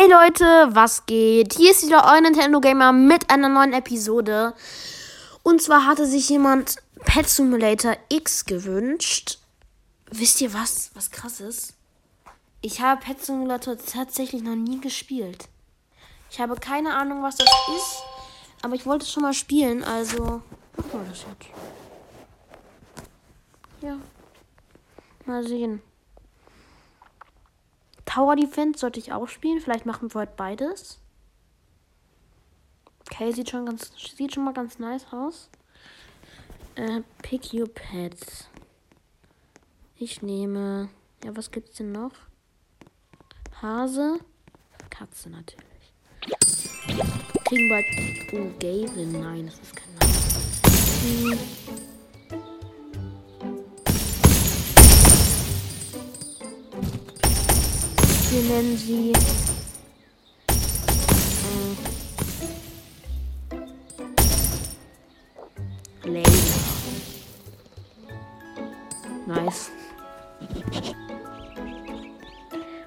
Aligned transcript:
Hey 0.00 0.08
Leute, 0.08 0.44
was 0.76 1.06
geht? 1.06 1.54
Hier 1.54 1.72
ist 1.72 1.84
wieder 1.84 2.04
euer 2.04 2.20
Nintendo 2.20 2.60
Gamer 2.60 2.92
mit 2.92 3.30
einer 3.30 3.48
neuen 3.48 3.72
Episode. 3.72 4.54
Und 5.42 5.60
zwar 5.60 5.86
hatte 5.86 6.06
sich 6.06 6.28
jemand 6.28 6.76
Pet 7.00 7.28
Simulator 7.28 7.96
X 8.08 8.44
gewünscht. 8.44 9.40
Wisst 10.08 10.40
ihr 10.40 10.54
was? 10.54 10.92
Was 10.94 11.10
krass 11.10 11.40
ist? 11.40 11.74
Ich 12.60 12.80
habe 12.80 13.00
Pet 13.00 13.24
Simulator 13.24 13.76
tatsächlich 13.76 14.40
noch 14.40 14.54
nie 14.54 14.80
gespielt. 14.80 15.48
Ich 16.30 16.38
habe 16.38 16.54
keine 16.54 16.94
Ahnung, 16.94 17.24
was 17.24 17.34
das 17.34 17.50
ist. 17.76 18.04
Aber 18.62 18.76
ich 18.76 18.86
wollte 18.86 19.04
es 19.04 19.10
schon 19.10 19.24
mal 19.24 19.34
spielen, 19.34 19.82
also 19.82 20.42
machen 20.76 20.92
wir 20.92 21.08
das 21.10 21.24
jetzt. 21.24 21.50
Ja. 23.82 23.96
Mal 25.26 25.44
sehen. 25.44 25.82
Tower 28.08 28.36
Defense 28.36 28.78
sollte 28.78 28.98
ich 28.98 29.12
auch 29.12 29.28
spielen. 29.28 29.60
Vielleicht 29.60 29.84
machen 29.84 30.12
wir 30.12 30.22
heute 30.22 30.32
beides. 30.34 30.98
Okay, 33.02 33.32
sieht 33.32 33.50
schon 33.50 33.66
ganz, 33.66 33.92
sieht 34.16 34.32
schon 34.32 34.44
mal 34.44 34.54
ganz 34.54 34.78
nice 34.78 35.06
aus. 35.12 35.50
Äh, 36.74 37.02
pick 37.22 37.52
your 37.52 37.68
pets. 37.68 38.48
Ich 39.96 40.22
nehme. 40.22 40.88
Ja, 41.22 41.36
was 41.36 41.50
gibt's 41.50 41.76
denn 41.76 41.92
noch? 41.92 42.12
Hase. 43.60 44.20
Katze 44.88 45.28
natürlich. 45.28 45.66
Kriegen 47.44 47.68
wir. 47.68 48.40
Oh, 48.40 48.50
Gavin. 48.58 49.20
Nein, 49.20 49.46
das 49.46 49.58
ist 49.58 49.76
kein 49.76 49.94
Name. 49.94 50.12
Hm. 51.02 51.57
Wir 58.30 58.42
nennen 58.42 58.76
sie. 58.76 59.12
Äh, 66.04 66.08
Layla. 66.08 66.28
Nice. 69.26 69.70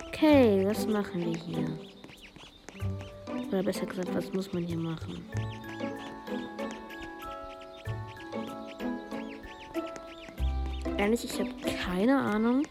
Okay, 0.07 0.63
was 0.67 0.85
machen 0.85 1.25
wir 1.25 1.35
hier? 1.35 1.67
Oder 3.47 3.63
besser 3.63 3.87
gesagt, 3.87 4.13
was 4.13 4.31
muss 4.33 4.53
man 4.53 4.61
hier 4.61 4.77
machen? 4.77 5.25
Ehrlich, 10.97 11.25
ich 11.25 11.39
habe 11.39 11.49
keine 11.83 12.15
Ahnung 12.19 12.61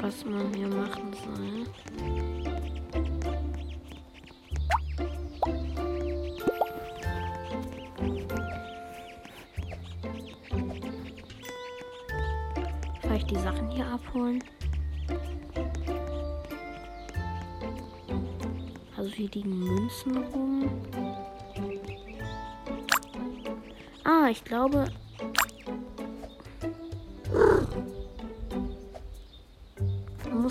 was 0.00 0.24
man 0.24 0.52
hier 0.54 0.68
machen 0.68 1.12
soll. 1.12 1.66
Vielleicht 13.00 13.30
die 13.30 13.36
Sachen 13.36 13.70
hier 13.70 13.86
abholen. 13.86 14.42
Also 18.96 19.10
hier 19.10 19.28
liegen 19.30 19.58
Münzen 19.58 20.16
rum. 20.16 20.70
Ah, 24.04 24.28
ich 24.30 24.42
glaube, 24.44 24.86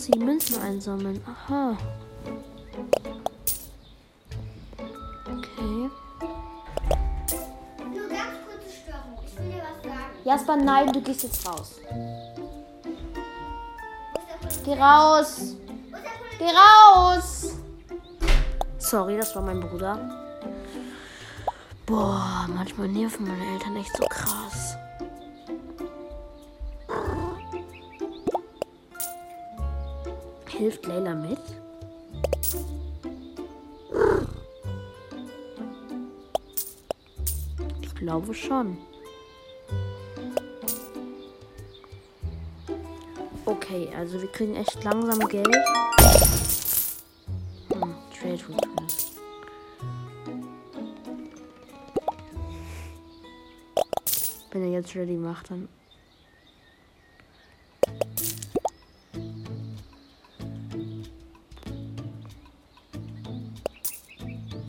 muss 0.05 0.11
die 0.11 0.19
Münzen 0.19 0.61
einsammeln. 0.61 1.21
Aha. 1.25 1.77
Okay. 5.25 5.89
Nur 7.93 8.09
ganz 8.09 8.35
kurze 8.45 8.69
Störung. 8.71 9.19
Ich 9.25 9.37
will 9.37 9.51
dir 9.51 9.63
was 9.63 9.83
sagen. 9.83 10.15
Jasper, 10.23 10.55
nein, 10.57 10.93
du 10.93 11.01
gehst 11.01 11.23
jetzt 11.23 11.47
raus. 11.47 11.79
Geh 14.63 14.73
raus. 14.73 15.55
Geh 16.37 16.51
raus. 16.51 17.53
Sorry, 18.77 19.17
das 19.17 19.35
war 19.35 19.41
mein 19.41 19.59
Bruder. 19.59 19.97
Boah, 21.85 22.47
manchmal 22.47 22.87
nerven 22.87 23.27
meine 23.27 23.53
Eltern 23.53 23.75
echt 23.77 23.95
so 23.95 24.05
krass. 24.05 24.64
Hilft 30.57 30.85
Leila 30.85 31.13
mit? 31.13 31.39
Ich 37.81 37.95
glaube 37.95 38.33
schon. 38.33 38.77
Okay, 43.45 43.89
also 43.97 44.21
wir 44.21 44.29
kriegen 44.29 44.55
echt 44.55 44.81
langsam 44.83 45.19
Geld. 45.27 45.55
Hm, 47.73 47.95
Trade 48.17 48.39
Request. 48.47 49.19
Wenn 54.51 54.63
er 54.63 54.69
jetzt 54.71 54.95
ready 54.95 55.17
macht, 55.17 55.51
dann 55.51 55.67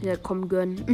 Ja, 0.07 0.15
komm, 0.17 0.49
gönn. 0.49 0.77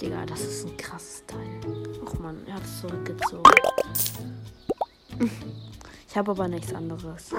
Digga, 0.00 0.24
das 0.24 0.40
ist 0.40 0.64
ein 0.64 0.74
krasses 0.78 1.22
Teil. 1.26 1.60
Och 2.02 2.18
man, 2.20 2.38
er 2.46 2.54
hat 2.54 2.64
es 2.64 2.80
zurückgezogen. 2.80 3.42
Ich 6.08 6.16
habe 6.16 6.30
aber 6.30 6.48
nichts 6.48 6.72
anderes. 6.72 7.32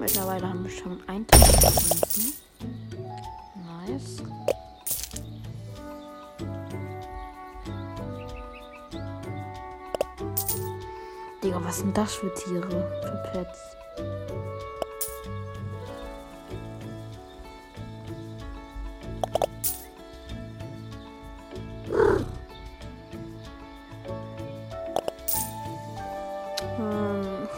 Mittlerweile 0.00 0.48
haben 0.48 0.64
wir 0.64 0.70
schon 0.70 0.98
1000 1.06 1.30
Kunden. 1.30 2.43
Das 11.94 12.14
für 12.14 12.32
Tiere? 12.34 12.68
Für 13.02 13.30
Pets? 13.32 13.76
Hm. 26.76 27.48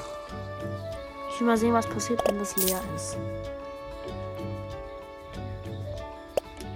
Ich 1.30 1.40
will 1.40 1.46
mal 1.46 1.56
sehen, 1.56 1.72
was 1.72 1.86
passiert, 1.86 2.22
wenn 2.28 2.38
das 2.38 2.56
leer 2.56 2.80
ist. 2.94 3.16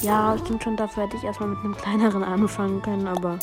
Ja, 0.00 0.34
stimmt 0.38 0.62
schon, 0.64 0.76
dafür 0.78 1.02
hätte 1.04 1.16
ich 1.18 1.24
erstmal 1.24 1.50
mit 1.50 1.58
einem 1.58 1.76
kleineren 1.76 2.24
anfangen 2.24 2.80
können, 2.80 3.06
aber 3.06 3.38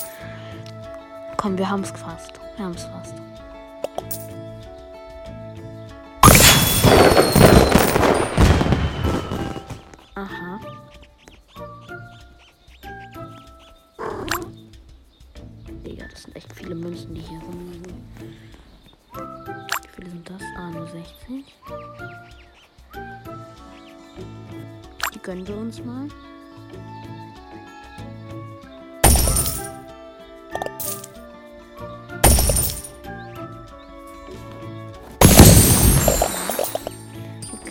komm, 1.38 1.58
wir 1.58 1.70
haben 1.70 1.84
es 1.84 1.92
fast. 1.92 2.40
Wir 2.56 2.66
haben 2.66 2.74
es 2.74 2.84
fast. 2.84 3.27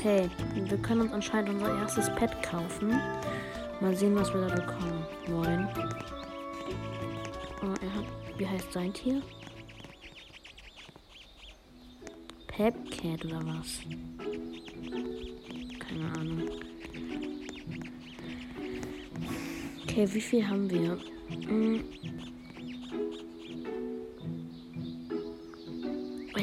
Okay, 0.06 0.30
wir 0.54 0.78
können 0.78 1.00
uns 1.00 1.12
anscheinend 1.12 1.50
unser 1.50 1.80
erstes 1.80 2.08
Pet 2.14 2.30
kaufen. 2.40 2.90
Mal 3.80 3.96
sehen, 3.96 4.14
was 4.14 4.32
wir 4.32 4.42
da 4.42 4.54
bekommen 4.54 5.04
wollen. 5.26 5.68
Oh, 7.60 7.74
er 7.82 7.92
hat, 7.92 8.04
wie 8.38 8.46
heißt 8.46 8.72
sein 8.72 8.92
Tier? 8.92 9.20
Pepcat 12.46 13.24
oder 13.24 13.40
was? 13.46 13.80
Keine 15.80 16.12
Ahnung. 16.20 16.50
Okay, 19.82 20.08
wie 20.12 20.20
viel 20.20 20.46
haben 20.46 20.70
wir? 20.70 20.98
Hm. 21.48 21.82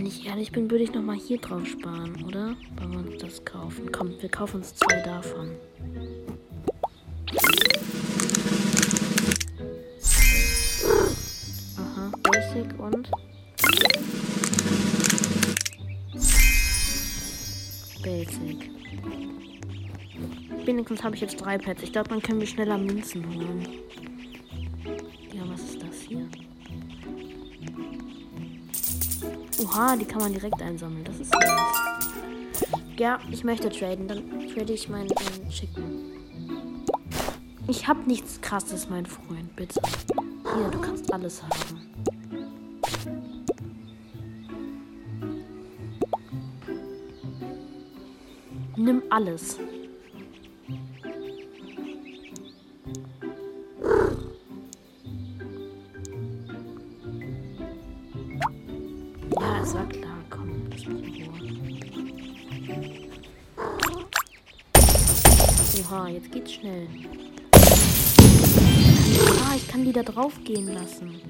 Wenn 0.03 0.11
ich 0.11 0.27
ehrlich 0.27 0.51
bin, 0.51 0.69
würde 0.69 0.83
ich 0.83 0.91
noch 0.91 1.01
mal 1.01 1.15
hier 1.15 1.37
drauf 1.37 1.65
sparen, 1.65 2.25
oder? 2.25 2.57
Wollen 2.75 2.91
wir 2.91 2.99
uns 2.99 3.21
das 3.21 3.45
kaufen? 3.45 3.89
Komm, 3.89 4.11
wir 4.19 4.27
kaufen 4.27 4.57
uns 4.57 4.75
zwei 4.75 4.99
davon. 4.99 5.51
Aha, 11.77 12.11
Basic 12.21 12.79
und 12.79 13.09
Basic. 18.03 18.71
Wenigstens 20.65 21.01
habe 21.01 21.15
ich 21.15 21.21
jetzt 21.21 21.37
drei 21.37 21.57
Pets. 21.57 21.81
Ich 21.81 21.93
glaube, 21.93 22.09
dann 22.09 22.21
können 22.21 22.41
wir 22.41 22.47
schneller 22.47 22.77
Münzen 22.77 23.25
holen. 23.33 23.65
Oha, 29.73 29.95
die 29.95 30.05
kann 30.05 30.21
man 30.21 30.31
direkt 30.31 30.61
einsammeln. 30.61 31.03
Das 31.03 31.19
ist 31.19 31.33
nice. 31.33 32.63
Ja, 32.97 33.19
ich 33.31 33.43
möchte 33.43 33.69
traden. 33.69 34.07
Dann 34.07 34.47
trade 34.53 34.71
ich 34.71 34.87
meinen, 34.87 35.07
meinen 35.07 35.49
Chicken. 35.49 36.13
Ich 37.67 37.87
habe 37.87 38.01
nichts 38.01 38.39
krasses, 38.39 38.87
mein 38.89 39.05
Freund. 39.07 39.55
Bitte. 39.55 39.81
Hier, 40.43 40.69
du 40.69 40.79
kannst 40.79 41.11
alles 41.11 41.41
haben. 41.41 41.81
Nimm 48.75 49.01
alles. 49.09 49.57
Ich 70.13 70.19
kann 70.19 70.21
die 70.21 70.21
da 70.21 70.21
drauf 70.21 70.39
gehen 70.43 70.73
lassen. 70.73 71.21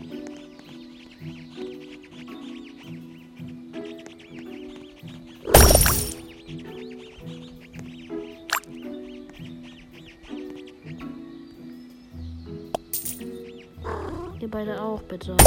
Ihr 14.40 14.52
beide 14.52 14.82
auch, 14.82 15.02
bitte. 15.04 15.38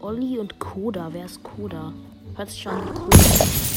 Olli 0.00 0.38
und 0.38 0.58
Koda. 0.58 1.08
Wer 1.12 1.24
ist 1.24 1.42
Koda? 1.42 1.92
Hört 2.36 2.50
sich 2.50 2.62
schon 2.62 2.72
an 2.72 2.94
Koda. 2.94 3.69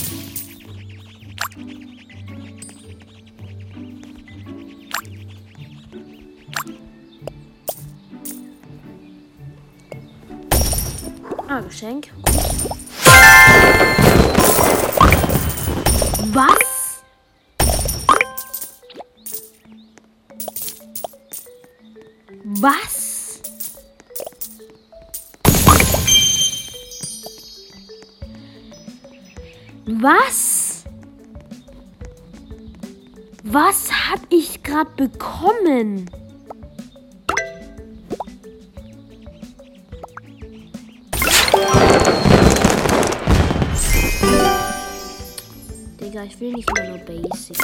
Geschenk. 11.61 12.09
Was? 16.33 17.03
Was? 22.45 23.41
Was? 29.85 30.83
Was 33.43 33.91
hab 33.91 34.19
ich 34.29 34.63
gerade 34.63 34.89
bekommen? 34.95 36.09
Digga, 46.23 46.25
ich 46.25 46.39
will 46.39 46.53
nicht 46.53 46.69
immer 46.69 46.89
nur 46.89 46.97
Basic. 46.99 47.57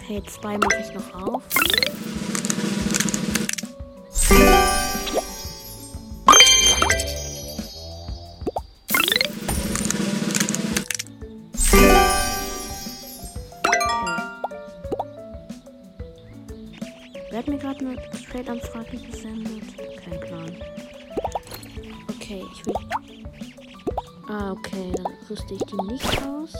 Okay, 0.00 0.22
zwei 0.26 0.58
mache 0.58 0.80
ich 0.80 0.94
noch 0.94 1.14
auf. 1.22 1.42
Wer 17.30 17.38
hat 17.40 17.48
mir 17.48 17.58
gerade 17.58 17.78
eine 17.80 17.96
Trade-Anfrage 17.96 18.96
gesendet? 18.96 19.62
Kein 20.02 20.20
Plan. 20.20 20.56
Okay, 22.08 22.42
ich 22.52 22.66
will. 22.66 22.74
Ah, 24.28 24.52
okay, 24.52 24.92
dann 24.96 25.12
rüste 25.28 25.54
ich 25.54 25.62
die 25.64 25.92
nicht 25.92 26.22
aus. 26.22 26.54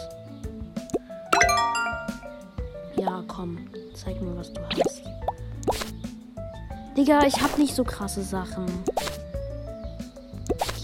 Ja, 2.96 3.24
komm, 3.28 3.58
zeig 3.94 4.20
mir, 4.20 4.36
was 4.36 4.52
du 4.52 4.60
hast. 4.62 5.02
Digga, 6.96 7.24
ich 7.26 7.40
hab 7.40 7.56
nicht 7.56 7.74
so 7.74 7.84
krasse 7.84 8.22
Sachen. 8.22 8.66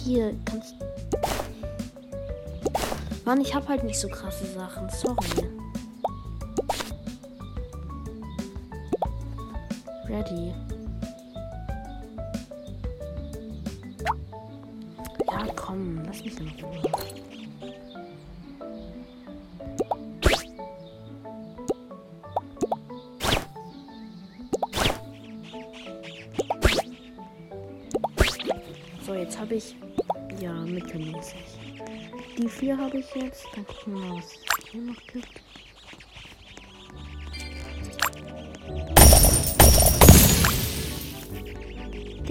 Hier, 0.04 0.34
kannst. 0.44 0.76
Mann, 3.24 3.40
ich 3.40 3.54
hab 3.54 3.68
halt 3.68 3.84
nicht 3.84 3.98
so 3.98 4.08
krasse 4.08 4.46
Sachen. 4.46 4.88
Sorry. 4.90 5.63
Ready. 10.24 10.54
Ja, 15.26 15.46
komm, 15.54 16.02
lass 16.06 16.24
mich 16.24 16.38
in 16.40 16.48
Ruhe. 16.62 16.82
So, 29.02 29.14
jetzt 29.14 29.38
habe 29.38 29.54
ich 29.54 29.76
ja 30.40 30.52
mittelmäßig. 30.52 31.34
Die 32.38 32.48
vier 32.48 32.78
habe 32.78 32.98
ich 32.98 33.14
jetzt. 33.14 33.44
Dann 33.54 33.66
gucken 33.66 33.94
wir 33.94 34.00
mal, 34.00 34.16
was 34.16 34.24
es 34.26 34.70
hier 34.70 34.82
noch 34.82 35.06
gibt. 35.06 35.42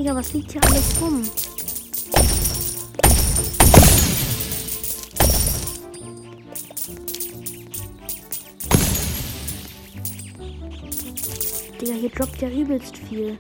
Digga, 0.04 0.16
was 0.16 0.34
liegt 0.34 0.52
hier 0.52 0.62
alles 0.66 1.02
rum? 1.02 1.22
Digga, 11.80 11.94
hier 11.94 12.10
droppt 12.10 12.42
ja 12.42 12.50
übelst 12.50 12.98
viel. 12.98 13.40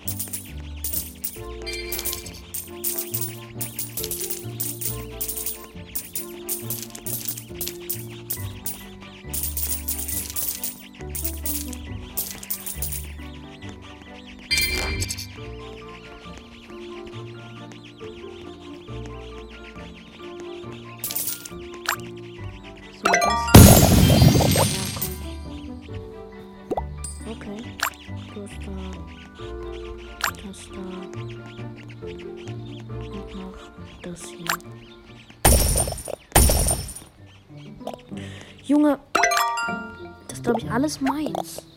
Das 40.73 40.99
ist, 40.99 41.72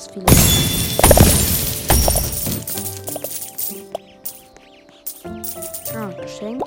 krass 0.00 0.08
viele. 0.12 0.26
Ah, 5.94 6.10
Geschenk. 6.20 6.62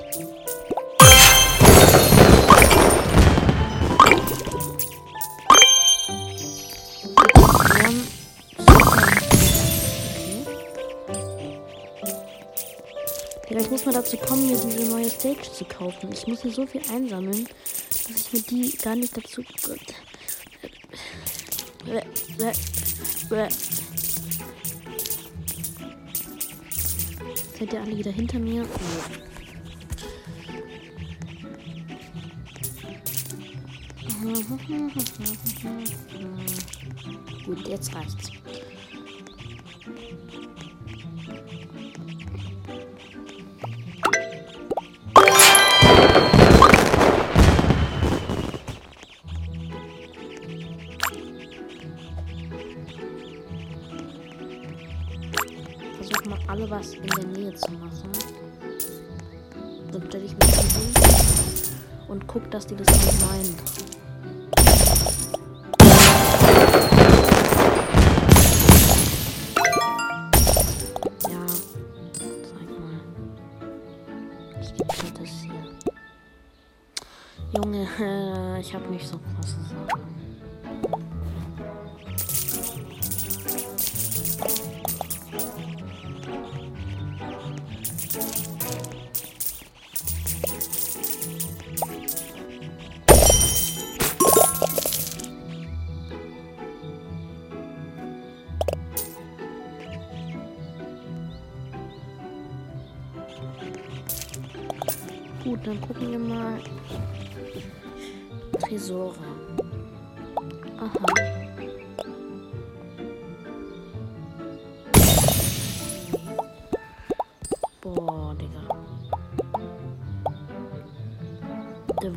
Ich 13.56 13.70
muss 13.70 13.86
mal 13.86 13.92
dazu 13.94 14.16
kommen, 14.18 14.46
mir 14.46 14.56
diese 14.56 14.84
neue 14.84 15.08
Stage 15.08 15.50
zu 15.52 15.64
kaufen. 15.64 16.12
Ich 16.12 16.26
muss 16.26 16.42
hier 16.42 16.52
so 16.52 16.66
viel 16.66 16.82
einsammeln, 16.92 17.48
dass 17.90 18.20
ich 18.20 18.32
mir 18.32 18.42
die 18.42 18.76
gar 18.78 18.94
nicht 18.94 19.16
dazu. 19.16 19.42
Seid 27.58 27.72
ihr 27.72 27.80
alle 27.80 27.96
wieder 27.96 28.12
hinter 28.12 28.38
mir? 28.38 28.66
Nee. 34.22 34.34
Gut, 37.46 37.68
jetzt 37.68 37.94
reicht's. 37.94 38.30
Guck, 62.34 62.50
dass 62.50 62.66
die 62.66 62.74
das 62.74 62.88
nicht 62.88 63.20
meinen. 63.20 63.56
Ja, 71.30 71.46
zeig 72.42 72.68
mal. 72.80 72.98
Ich 74.60 74.74
gebe 74.74 75.12
das 75.20 75.30
hier. 75.42 75.64
Junge, 77.52 78.58
ich 78.60 78.74
habe 78.74 78.88
nicht 78.88 79.06
so 79.06 79.18
krasse 79.18 79.60
Sachen. 79.62 80.33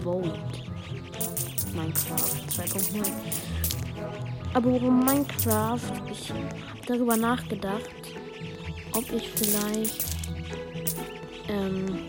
Vault. 0.08 0.40
Minecraft 1.76 2.32
2.0. 2.48 3.06
Aber 4.54 4.72
warum 4.72 5.04
Minecraft? 5.04 5.92
Ich 6.10 6.30
habe 6.30 6.48
darüber 6.88 7.18
nachgedacht, 7.18 7.92
ob 8.94 9.12
ich 9.12 9.30
vielleicht 9.30 10.06
ähm, 11.50 12.00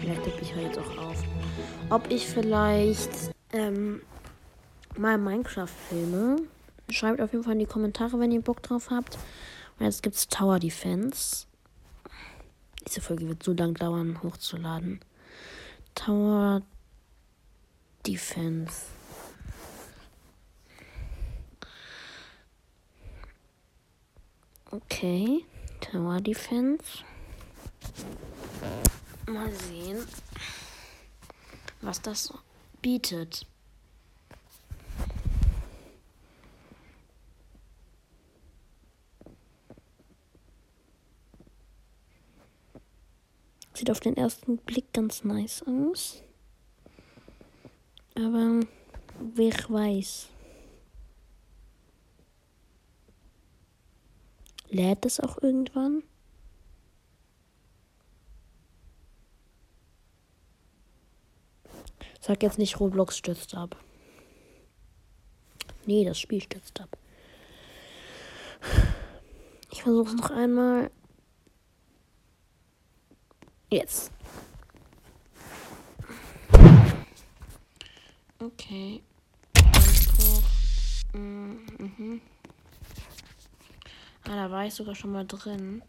Vielleicht 0.00 0.24
tippe 0.24 0.42
ich 0.42 0.54
halt 0.54 0.78
auch 0.78 0.98
auf. 0.98 1.22
Ob 1.88 2.10
ich 2.10 2.26
vielleicht 2.26 3.08
ähm, 3.52 4.02
mal 4.98 5.16
Minecraft 5.16 5.68
filme. 5.88 6.42
Schreibt 6.90 7.22
auf 7.22 7.32
jeden 7.32 7.44
Fall 7.44 7.54
in 7.54 7.60
die 7.60 7.66
Kommentare, 7.66 8.20
wenn 8.20 8.32
ihr 8.32 8.42
Bock 8.42 8.62
drauf 8.62 8.90
habt. 8.90 9.16
Und 9.78 9.86
jetzt 9.86 10.02
gibt's 10.02 10.28
Tower 10.28 10.58
Defense. 10.58 11.46
Diese 12.86 13.00
Folge 13.00 13.28
wird 13.28 13.42
so 13.42 13.54
lang 13.54 13.72
dauern, 13.72 14.18
hochzuladen. 14.22 15.00
Tower 15.94 16.62
Defense. 18.06 18.86
Okay. 24.70 25.44
Tower 25.80 26.20
Defense. 26.20 27.04
Mal 29.26 29.52
sehen, 29.52 30.06
was 31.80 32.00
das 32.00 32.32
bietet. 32.80 33.46
Sieht 43.74 43.90
auf 43.90 44.00
den 44.00 44.16
ersten 44.16 44.58
Blick 44.58 44.92
ganz 44.92 45.24
nice 45.24 45.62
aus. 45.66 46.22
Aber 48.24 48.60
wer 49.18 49.52
weiß. 49.68 50.28
Lädt 54.68 55.04
es 55.04 55.18
auch 55.18 55.42
irgendwann? 55.42 56.04
Sag 62.20 62.42
jetzt 62.44 62.58
nicht, 62.58 62.78
Roblox 62.78 63.18
stürzt 63.18 63.56
ab. 63.56 63.76
Nee, 65.86 66.04
das 66.04 66.20
Spiel 66.20 66.40
stürzt 66.40 66.80
ab. 66.80 66.96
Ich 69.72 69.82
versuche 69.82 70.10
es 70.10 70.14
noch 70.14 70.30
einmal. 70.30 70.92
Jetzt. 73.70 74.12
Okay. 78.42 79.00
Anspruch. 79.54 80.42
Mhm. 81.12 82.20
Ah, 84.24 84.34
da 84.34 84.50
war 84.50 84.66
ich 84.66 84.74
sogar 84.74 84.96
schon 84.96 85.12
mal 85.12 85.24
drin. 85.24 85.80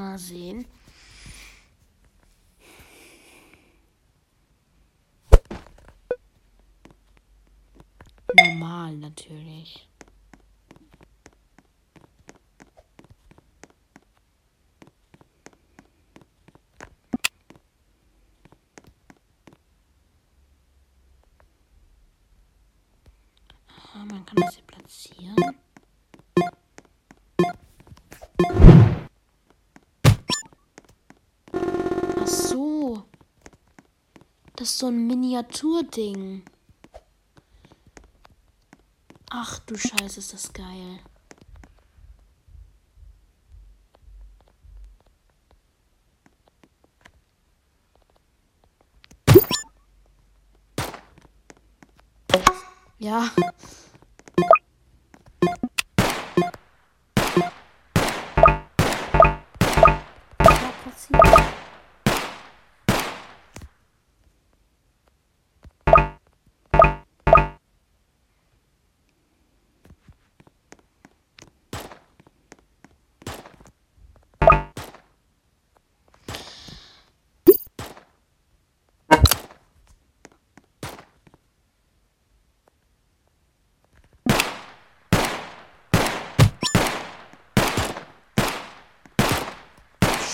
mal 0.00 0.18
sehen. 0.18 0.66
Normal 8.34 8.96
natürlich. 8.96 9.89
Das 34.60 34.72
ist 34.72 34.78
so 34.80 34.88
ein 34.88 35.06
Miniaturding. 35.06 36.42
Ach 39.30 39.58
du 39.60 39.74
Scheiße, 39.74 40.18
ist 40.20 40.34
das 40.34 40.52
geil. 40.52 41.00
Ja. 52.98 53.30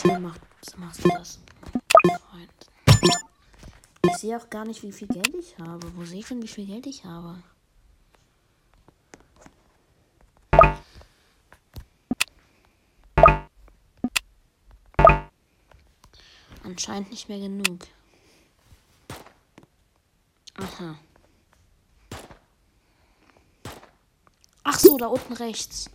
Schön 0.06 0.22
macht, 0.22 0.40
machst 0.76 1.04
du 1.04 1.08
das. 1.08 1.40
Ich 4.04 4.16
sehe 4.18 4.36
auch 4.36 4.48
gar 4.48 4.64
nicht, 4.64 4.84
wie 4.84 4.92
viel 4.92 5.08
Geld 5.08 5.34
ich 5.34 5.58
habe. 5.58 5.94
Wo 5.96 6.04
sehe 6.04 6.20
ich 6.20 6.28
denn, 6.28 6.40
wie 6.40 6.48
viel 6.48 6.64
Geld 6.64 6.86
ich 6.86 7.04
habe? 7.04 7.42
Anscheinend 16.62 17.10
nicht 17.10 17.28
mehr 17.28 17.40
genug. 17.40 17.80
Aha. 20.54 20.98
Ach 24.62 24.78
so, 24.78 24.96
da 24.98 25.06
unten 25.08 25.32
rechts. 25.32 25.90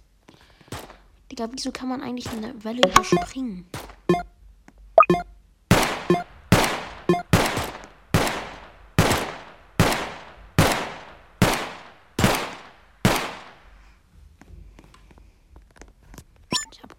Digga, 1.31 1.47
wieso 1.51 1.71
kann 1.71 1.87
man 1.87 2.01
eigentlich 2.01 2.29
eine 2.29 2.61
Welle 2.65 2.81
überspringen? 2.81 3.65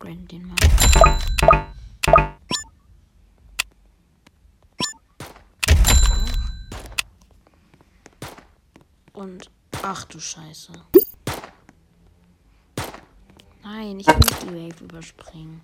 Ich 0.02 0.08
upgrade 0.08 0.26
den 0.26 0.48
mal. 0.48 0.56
Und 9.12 9.50
ach 9.82 10.04
du 10.06 10.18
Scheiße. 10.18 10.72
Nein, 13.62 14.00
ich 14.00 14.06
will 14.08 14.16
nicht 14.16 14.42
die 14.42 14.48
Wave 14.48 14.84
überspringen. 14.84 15.60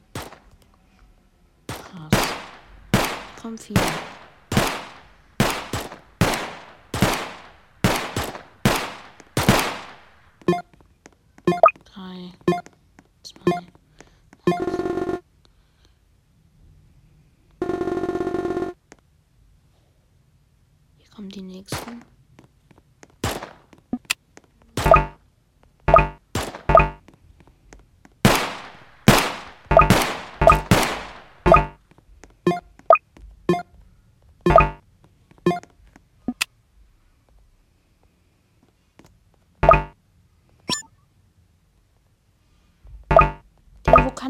Krass. 1.66 2.28
Komm 3.40 3.58
viel. 3.58 3.76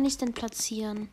Ich 0.09 0.19
denn 0.19 0.33
platzieren? 0.33 1.09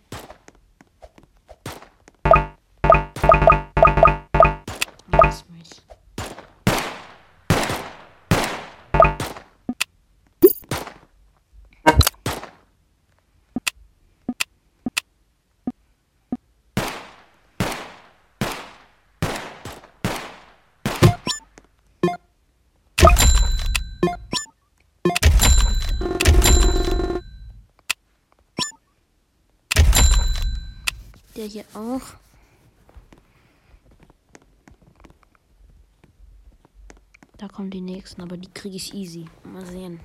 Der 31.45 31.51
hier 31.51 31.65
auch. 31.75 32.01
Da 37.37 37.47
kommen 37.47 37.69
die 37.69 37.81
nächsten, 37.81 38.23
aber 38.23 38.35
die 38.35 38.49
kriege 38.49 38.77
ich 38.77 38.95
easy. 38.95 39.27
Mal 39.43 39.63
sehen. 39.63 39.99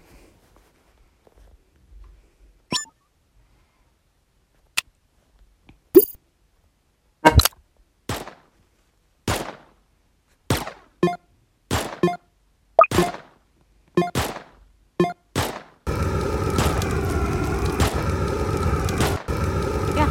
Ja. 19.97 20.07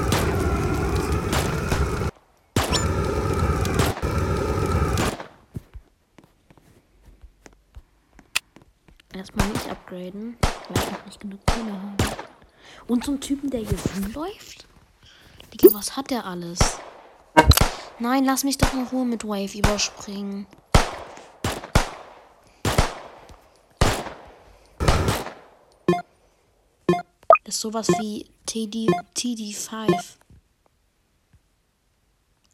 Erstmal 9.13 9.50
nicht 9.50 9.70
upgraden, 10.00 10.38
weil 10.70 10.84
ich 10.84 10.92
noch 10.92 11.06
nicht 11.06 11.20
genug 11.20 11.46
Kohle 11.46 11.74
habe. 11.74 12.28
Und 12.88 13.04
zum 13.04 13.20
Typen, 13.20 13.50
der 13.50 13.62
hier 13.62 13.78
rumläuft? 13.96 14.68
Digga, 15.54 15.74
was 15.74 15.96
hat 15.96 16.10
der 16.10 16.26
alles? 16.26 16.60
Nein, 18.00 18.24
lass 18.26 18.44
mich 18.44 18.58
doch 18.58 18.74
in 18.74 18.84
Ruhe 18.84 19.06
mit 19.06 19.26
Wave 19.26 19.58
überspringen. 19.58 20.48
Ist 27.44 27.62
sowas 27.62 27.88
wie 28.00 28.30
TD, 28.46 28.88
TD5. 29.16 30.16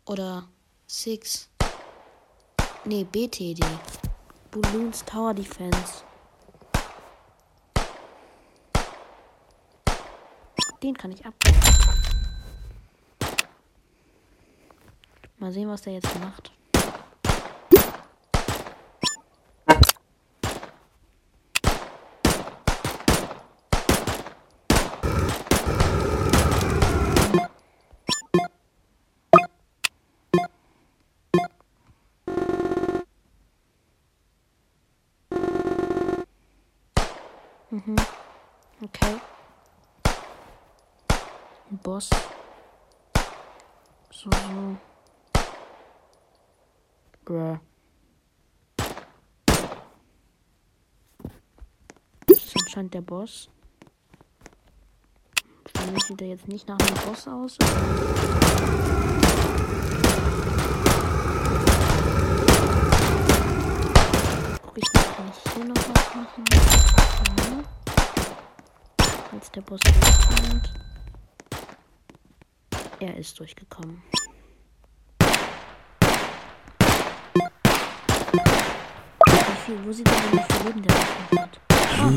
Oder 0.06 0.48
6. 0.88 1.50
Nee, 2.86 3.04
BTD. 3.04 3.62
Balloons 4.52 5.04
Tower 5.04 5.34
Defense. 5.34 6.05
Den 10.86 10.96
kann 10.96 11.12
ich 11.12 11.26
ab. 11.26 11.34
Mal 15.40 15.52
sehen, 15.52 15.68
was 15.68 15.82
der 15.82 15.94
jetzt 15.94 16.20
macht. 16.20 16.52
Mhm. 37.72 37.96
Okay. 38.84 39.20
Boss. 41.86 42.10
So, 44.10 44.28
so. 44.32 44.78
Bruh. 47.24 47.60
Das 52.26 52.38
ist 52.38 52.56
anscheinend 52.60 52.96
der 52.96 53.02
Boss. 53.02 53.50
Für 55.76 55.92
mich 55.92 56.04
sieht 56.06 56.22
er 56.24 56.28
jetzt 56.30 56.48
nicht 56.48 56.68
nach 56.68 56.80
einem 56.80 56.96
Boss 57.06 57.28
aus. 57.28 57.58
Guck 64.64 64.78
ich 64.80 64.92
mal, 64.92 65.04
kann 65.04 65.30
ich 65.30 65.54
hier 65.54 65.66
noch 65.66 65.76
was 65.76 66.16
machen? 66.16 66.46
Ja. 66.52 67.64
Als 69.34 69.52
der 69.52 69.62
Boss 69.62 69.80
durchkommt. 69.82 70.85
Er 73.06 73.18
ist 73.18 73.40
durchgekommen. 73.40 74.02
Wie 79.28 79.58
viel, 79.64 79.86
wo 79.86 79.92
sieht 79.92 80.08
man 80.08 80.22
denn, 80.32 80.40
wie 80.40 80.68
Leben 80.68 80.82
der 80.82 80.96
noch 80.96 81.32
hat? 81.40 81.60
Ah, 81.70 82.08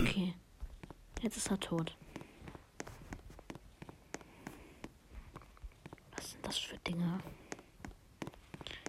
okay. 0.00 0.34
Jetzt 1.22 1.36
ist 1.36 1.48
er 1.48 1.60
tot. 1.60 1.96
Was 6.16 6.32
sind 6.32 6.44
das 6.44 6.58
für 6.58 6.78
Dinge? 6.78 7.20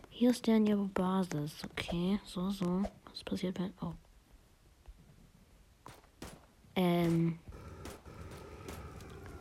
Hier 0.10 0.32
ist 0.32 0.48
der 0.48 0.58
in 0.58 0.66
ihrer 0.66 0.88
Basis. 0.88 1.64
Okay, 1.64 2.20
so, 2.26 2.50
so. 2.50 2.82
Was 3.08 3.24
passiert, 3.24 3.60
wenn. 3.60 3.72
Oh. 3.82 3.94
Ähm. 6.74 7.38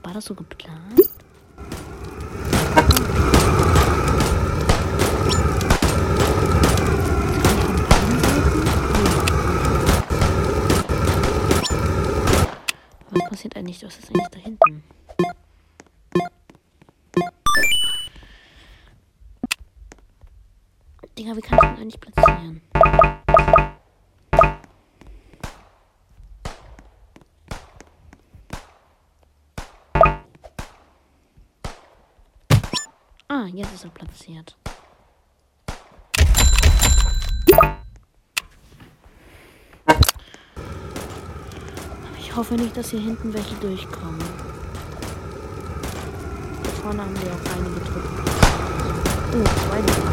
War 0.02 0.12
das 0.12 0.26
so 0.26 0.34
geplant? 0.34 1.00
Was 13.10 13.28
passiert 13.30 13.56
eigentlich? 13.56 13.82
Was 13.84 13.98
ist 13.98 14.08
eigentlich 14.08 14.28
da 14.28 14.38
hinten? 14.38 14.82
Ah, 33.40 33.46
jetzt 33.54 33.72
ist 33.72 33.84
er 33.84 33.90
platziert. 33.90 34.56
Ich 42.18 42.34
hoffe 42.34 42.54
nicht, 42.54 42.76
dass 42.76 42.90
hier 42.90 42.98
hinten 42.98 43.32
welche 43.32 43.54
durchkommen. 43.60 44.18
Da 46.64 46.70
vorne 46.82 47.00
haben 47.00 47.14
wir 47.14 47.32
auch 47.32 47.54
einige 47.54 47.80
Truppen. 47.84 48.18
Oh, 49.34 49.44
zwei 49.68 49.80
Leben. 49.82 50.08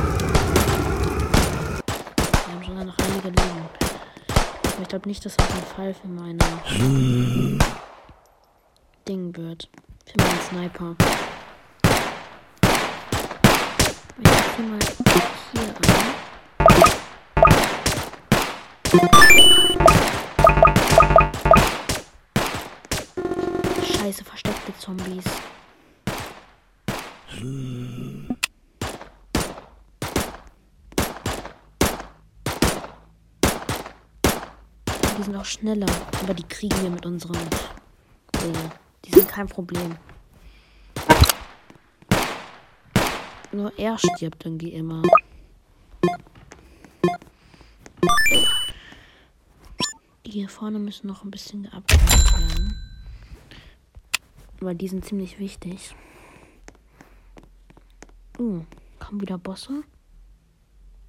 Wir 2.46 2.54
haben 2.54 2.64
sogar 2.64 2.84
noch 2.84 2.98
einige 3.00 3.30
Leben. 3.30 3.70
Aber 4.72 4.82
ich 4.84 4.88
glaube 4.88 5.10
nicht, 5.10 5.26
dass 5.26 5.36
das 5.36 5.50
ein 5.50 5.64
Fall 5.76 5.96
für 5.96 6.08
meine 6.08 6.38
Ding 9.08 9.36
wird. 9.36 9.68
Für 10.06 10.18
meinen 10.22 10.42
Sniper. 10.42 10.96
Ich 14.18 14.30
setze 14.30 14.62
mal 14.62 14.80
hier 15.52 15.62
an. 15.62 16.06
Scheiße, 23.84 24.24
versteckte 24.24 24.74
Zombies. 24.80 25.26
Die 35.18 35.24
sind 35.24 35.36
auch 35.36 35.44
schneller, 35.46 35.88
aber 36.24 36.34
die 36.34 36.44
kriegen 36.44 36.82
wir 36.82 36.90
mit 36.90 37.06
unserem. 37.06 37.36
Äh, 37.36 38.54
die 39.04 39.12
sind 39.12 39.28
kein 39.28 39.48
Problem. 39.48 39.98
Nur 43.56 43.72
er 43.80 43.98
stirbt 43.98 44.46
irgendwie 44.46 44.74
immer. 44.74 45.02
Hier 50.26 50.50
vorne 50.50 50.78
müssen 50.78 51.08
noch 51.08 51.24
ein 51.24 51.32
bisschen 51.32 51.64
geupgradet 51.64 52.38
werden. 52.38 52.78
Weil 54.60 54.76
die 54.76 54.90
sind 54.90 55.06
ziemlich 55.06 55.40
wichtig. 55.40 55.96
Uh, 58.38 58.66
kommen 59.00 59.22
wieder 59.22 59.38
Bosse? 59.38 59.84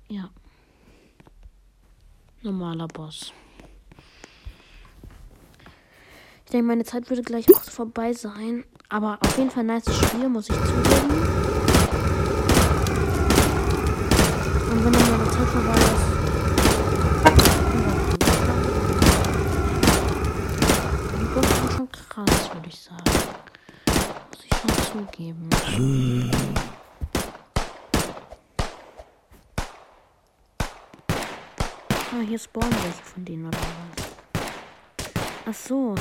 Ja. 0.07 0.31
Normaler 2.43 2.87
Boss. 2.87 3.33
Ich 6.45 6.53
denke, 6.53 6.69
meine 6.69 6.85
Zeit 6.85 7.11
würde 7.11 7.23
gleich 7.23 7.53
auch 7.53 7.63
vorbei 7.65 8.13
sein. 8.13 8.65
Aber 8.89 9.19
auf 9.21 9.37
jeden 9.37 9.51
Fall 9.51 9.65
ein 9.65 9.67
nice 9.67 9.93
Spiel, 9.93 10.29
muss 10.29 10.49
ich 10.49 10.55
zugeben. 10.55 11.26
Wenn 14.93 15.11
meine 15.11 15.31
Zeit 15.31 15.49
vorbei 15.49 15.75
ist. 15.75 16.07
Die 21.21 21.25
Bosse 21.35 21.55
sind 21.55 21.73
schon 21.73 21.89
krass, 21.91 22.51
würde 22.53 22.69
ich 22.69 22.81
sagen. 22.81 23.05
Muss 24.31 24.45
ich 24.45 24.55
schon 24.57 24.71
zugeben. 24.93 25.51
Ah, 32.13 32.23
hier 32.27 32.39
spawnen 32.39 32.73
welche 32.83 33.03
von 33.03 33.25
denen 33.25 33.47
oder 33.47 33.59
was? 33.59 34.05
Ach 35.49 35.55
so. 35.55 35.95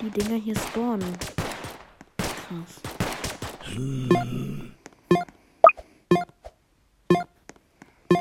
Die 0.00 0.10
Dinger 0.10 0.36
hier 0.40 0.56
spawnen. 0.56 1.16
Krass. 2.18 2.80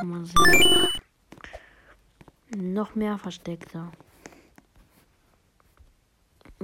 Mal 0.03 0.25
sehen. 0.25 0.87
Noch 2.55 2.95
mehr 2.95 3.17
Versteckte. 3.17 3.91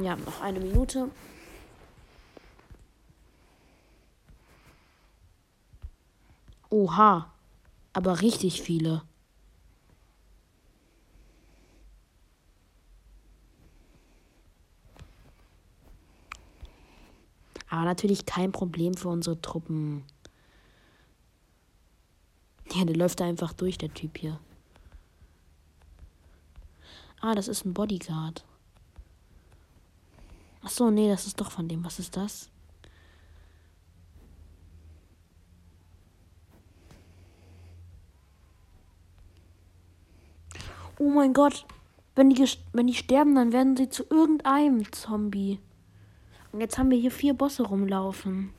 Ja, 0.02 0.16
noch 0.16 0.42
eine 0.42 0.60
Minute. 0.60 1.12
Oha. 6.70 7.32
Aber 7.94 8.22
richtig 8.22 8.62
viele. 8.62 9.04
Aber 17.70 17.84
natürlich 17.84 18.26
kein 18.26 18.52
Problem 18.52 18.94
für 18.96 19.10
unsere 19.10 19.42
Truppen. 19.42 20.04
Ja, 22.78 22.86
der 22.86 22.96
läuft 22.96 23.20
da 23.20 23.26
einfach 23.26 23.54
durch, 23.54 23.80
der 23.80 23.92
Typ 23.92 24.20
hier. 24.20 24.40
Ah, 27.20 27.34
das 27.34 27.48
ist 27.48 27.66
ein 27.66 27.74
Bodyguard. 27.74 28.46
Ach 30.62 30.70
so, 30.70 30.92
nee, 30.92 31.10
das 31.10 31.26
ist 31.26 31.42
doch 31.42 31.50
von 31.50 31.68
dem. 31.68 31.84
Was 31.84 31.98
ist 31.98 32.16
das? 32.16 32.52
Oh 41.00 41.10
mein 41.10 41.34
Gott. 41.34 41.66
Wenn 42.14 42.30
die, 42.30 42.48
wenn 42.74 42.86
die 42.86 42.94
sterben, 42.94 43.34
dann 43.34 43.54
werden 43.54 43.76
sie 43.76 43.90
zu 43.90 44.04
irgendeinem 44.08 44.92
Zombie. 44.92 45.60
Und 46.52 46.62
jetzt 46.62 46.78
haben 46.78 46.92
wir 46.92 47.00
hier 47.00 47.12
vier 47.12 47.34
Bosse 47.34 47.64
rumlaufen. 47.64 48.54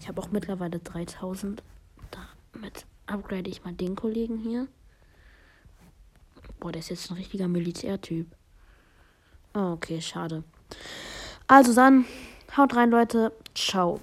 habe 0.11 0.21
auch 0.21 0.31
mittlerweile 0.31 0.79
3000. 0.79 1.63
Damit 2.51 2.85
upgrade 3.05 3.49
ich 3.49 3.63
mal 3.63 3.73
den 3.73 3.95
Kollegen 3.95 4.37
hier. 4.37 4.67
Boah, 6.59 6.73
der 6.73 6.79
ist 6.79 6.89
jetzt 6.89 7.09
ein 7.09 7.15
richtiger 7.15 7.47
Militärtyp. 7.47 8.27
Okay, 9.53 10.01
schade. 10.01 10.43
Also 11.47 11.73
dann, 11.73 12.05
haut 12.57 12.75
rein, 12.75 12.91
Leute. 12.91 13.31
Ciao. 13.55 14.01